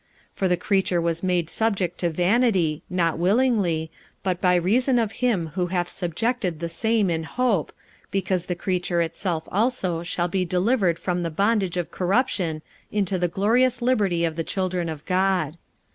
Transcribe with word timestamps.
45:008:020 0.31 0.37
For 0.39 0.47
the 0.47 0.57
creature 0.57 0.99
was 1.01 1.21
made 1.21 1.47
subject 1.47 1.99
to 1.99 2.09
vanity, 2.09 2.81
not 2.89 3.19
willingly, 3.19 3.91
but 4.23 4.41
by 4.41 4.55
reason 4.55 4.97
of 4.97 5.11
him 5.11 5.51
who 5.53 5.67
hath 5.67 5.89
subjected 5.91 6.59
the 6.59 6.69
same 6.69 7.11
in 7.11 7.21
hope, 7.21 7.71
45:008:021 8.05 8.09
Because 8.09 8.45
the 8.47 8.55
creature 8.55 9.01
itself 9.03 9.43
also 9.51 10.01
shall 10.01 10.27
be 10.27 10.43
delivered 10.43 10.97
from 10.97 11.21
the 11.21 11.29
bondage 11.29 11.77
of 11.77 11.91
corruption 11.91 12.63
into 12.91 13.19
the 13.19 13.27
glorious 13.27 13.79
liberty 13.79 14.25
of 14.25 14.35
the 14.37 14.43
children 14.43 14.89
of 14.89 15.05
God. 15.05 15.55